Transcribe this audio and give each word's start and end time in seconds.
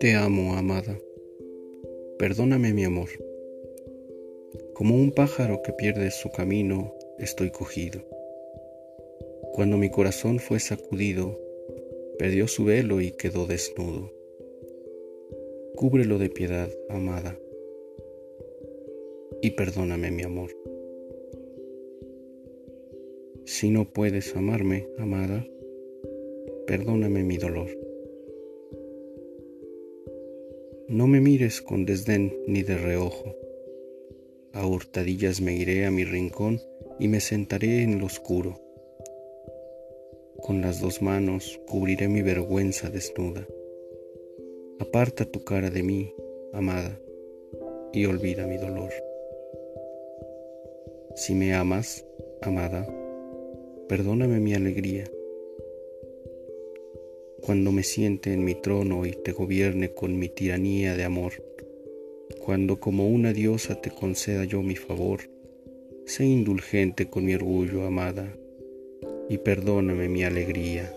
Te 0.00 0.14
amo, 0.14 0.54
amada. 0.54 0.98
Perdóname 2.18 2.72
mi 2.72 2.84
amor. 2.84 3.08
Como 4.74 4.94
un 4.94 5.12
pájaro 5.12 5.60
que 5.62 5.72
pierde 5.72 6.10
su 6.10 6.30
camino, 6.30 6.94
estoy 7.18 7.50
cogido. 7.50 8.00
Cuando 9.52 9.76
mi 9.76 9.90
corazón 9.90 10.38
fue 10.38 10.58
sacudido, 10.60 11.38
perdió 12.18 12.48
su 12.48 12.64
velo 12.64 13.00
y 13.00 13.12
quedó 13.12 13.46
desnudo. 13.46 14.10
Cúbrelo 15.74 16.18
de 16.18 16.30
piedad, 16.30 16.70
amada, 16.88 17.38
y 19.42 19.50
perdóname 19.50 20.10
mi 20.10 20.22
amor. 20.22 20.50
Si 23.52 23.68
no 23.68 23.84
puedes 23.84 24.36
amarme, 24.36 24.86
amada, 24.96 25.44
perdóname 26.68 27.24
mi 27.24 27.36
dolor. 27.36 27.66
No 30.86 31.08
me 31.08 31.20
mires 31.20 31.60
con 31.60 31.84
desdén 31.84 32.32
ni 32.46 32.62
de 32.62 32.78
reojo. 32.78 33.34
A 34.52 34.64
hurtadillas 34.64 35.40
me 35.40 35.56
iré 35.56 35.84
a 35.84 35.90
mi 35.90 36.04
rincón 36.04 36.60
y 37.00 37.08
me 37.08 37.18
sentaré 37.18 37.82
en 37.82 37.98
lo 37.98 38.06
oscuro. 38.06 38.60
Con 40.40 40.60
las 40.60 40.80
dos 40.80 41.02
manos 41.02 41.60
cubriré 41.66 42.06
mi 42.06 42.22
vergüenza 42.22 42.88
desnuda. 42.88 43.48
Aparta 44.78 45.24
tu 45.24 45.42
cara 45.42 45.70
de 45.70 45.82
mí, 45.82 46.14
amada, 46.52 47.00
y 47.92 48.06
olvida 48.06 48.46
mi 48.46 48.58
dolor. 48.58 48.92
Si 51.16 51.34
me 51.34 51.52
amas, 51.52 52.06
amada, 52.42 52.86
perdóname 53.90 54.38
mi 54.38 54.54
alegría 54.54 55.02
cuando 57.40 57.72
me 57.72 57.82
siente 57.82 58.32
en 58.32 58.44
mi 58.44 58.54
trono 58.54 59.04
y 59.04 59.10
te 59.10 59.32
gobierne 59.32 59.92
con 59.92 60.16
mi 60.16 60.28
tiranía 60.28 60.94
de 60.96 61.02
amor, 61.02 61.32
cuando 62.38 62.78
como 62.78 63.08
una 63.08 63.32
diosa 63.32 63.80
te 63.80 63.90
conceda 63.90 64.44
yo 64.44 64.62
mi 64.62 64.76
favor, 64.76 65.22
sé 66.06 66.24
indulgente 66.24 67.10
con 67.10 67.24
mi 67.24 67.34
orgullo, 67.34 67.84
amada, 67.84 68.32
y 69.28 69.38
perdóname 69.38 70.08
mi 70.08 70.22
alegría. 70.22 70.94